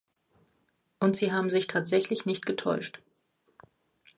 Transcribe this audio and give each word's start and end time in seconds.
Und 0.99 1.15
sie 1.15 1.31
haben 1.31 1.51
sich 1.51 1.67
tatsächlich 1.67 2.25
nicht 2.25 2.43
getäuscht. 2.47 3.03